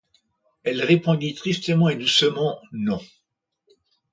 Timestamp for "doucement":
1.95-2.59